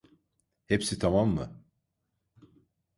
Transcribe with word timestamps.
Hepsi 0.67 0.99
tamam 0.99 1.29
mı? 1.35 1.63